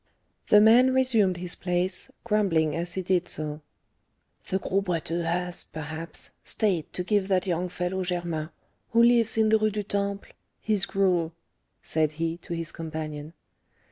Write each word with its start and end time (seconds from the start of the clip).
The 0.47 0.59
man 0.59 0.95
resumed 0.95 1.37
his 1.37 1.53
place, 1.53 2.09
grumbling 2.23 2.75
as 2.75 2.93
he 2.95 3.03
did 3.03 3.29
so. 3.29 3.61
"The 4.49 4.57
Gros 4.57 4.83
Boiteux 4.83 5.21
has, 5.25 5.63
perhaps, 5.63 6.31
stayed 6.43 6.91
to 6.93 7.03
give 7.03 7.27
that 7.27 7.45
young 7.45 7.69
fellow 7.69 8.03
Germain, 8.03 8.49
who 8.93 9.03
lives 9.03 9.37
in 9.37 9.49
the 9.49 9.59
Rue 9.59 9.69
du 9.69 9.83
Temple, 9.83 10.31
his 10.59 10.87
gruel," 10.87 11.33
said 11.83 12.13
he, 12.13 12.37
to 12.37 12.55
his 12.55 12.71
companion. 12.71 13.33